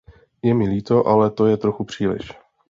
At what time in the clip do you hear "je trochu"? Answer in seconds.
1.45-1.83